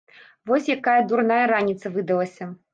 [0.51, 2.53] Вось якая дурная раніца выдалася.